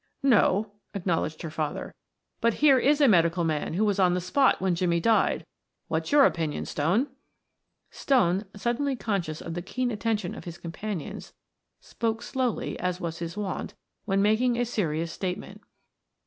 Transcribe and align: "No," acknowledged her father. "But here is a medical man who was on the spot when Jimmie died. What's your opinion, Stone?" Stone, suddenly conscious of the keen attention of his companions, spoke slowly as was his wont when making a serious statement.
"No," 0.23 0.71
acknowledged 0.95 1.43
her 1.43 1.51
father. 1.51 1.93
"But 2.39 2.55
here 2.55 2.79
is 2.79 3.01
a 3.01 3.07
medical 3.07 3.43
man 3.43 3.75
who 3.75 3.85
was 3.85 3.99
on 3.99 4.15
the 4.15 4.19
spot 4.19 4.59
when 4.59 4.73
Jimmie 4.73 4.99
died. 4.99 5.45
What's 5.89 6.11
your 6.11 6.25
opinion, 6.25 6.65
Stone?" 6.65 7.05
Stone, 7.91 8.45
suddenly 8.55 8.95
conscious 8.95 9.41
of 9.41 9.53
the 9.53 9.61
keen 9.61 9.91
attention 9.91 10.33
of 10.33 10.45
his 10.45 10.57
companions, 10.57 11.33
spoke 11.81 12.23
slowly 12.23 12.79
as 12.79 12.99
was 12.99 13.19
his 13.19 13.37
wont 13.37 13.75
when 14.05 14.23
making 14.23 14.57
a 14.57 14.65
serious 14.65 15.11
statement. 15.11 15.61